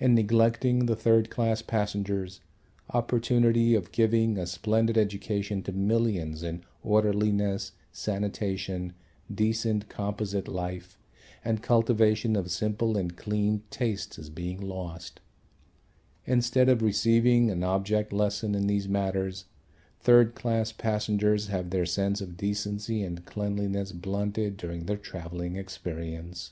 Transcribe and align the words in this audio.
In 0.00 0.16
neglecting 0.16 0.86
the 0.86 0.96
third 0.96 1.30
class 1.30 1.62
passengers, 1.62 2.40
opportunity 2.90 3.76
of 3.76 3.92
giving 3.92 4.36
a 4.36 4.44
splendid 4.44 4.98
education 4.98 5.62
to 5.62 5.70
millions 5.72 6.42
in 6.42 6.64
orderliness, 6.82 7.70
sanitation, 7.92 8.92
decent 9.32 9.88
composite 9.88 10.48
life 10.48 10.98
and 11.44 11.62
cultivation 11.62 12.34
of 12.34 12.50
simple 12.50 12.96
and 12.96 13.16
clean 13.16 13.62
tastes 13.70 14.18
is 14.18 14.30
being 14.30 14.60
lost. 14.60 15.20
Instead 16.24 16.68
of 16.68 16.82
receiving 16.82 17.48
an 17.48 17.62
object 17.62 18.12
lesson 18.12 18.56
in 18.56 18.66
these 18.66 18.88
matters 18.88 19.44
third 20.00 20.34
class 20.34 20.72
passengers 20.72 21.46
have 21.46 21.70
their 21.70 21.86
sense 21.86 22.20
of 22.20 22.36
decency 22.36 23.04
and 23.04 23.24
cleanliness 23.26 23.92
blunted 23.92 24.56
during 24.56 24.86
their 24.86 24.96
travelling 24.96 25.54
experience. 25.54 26.50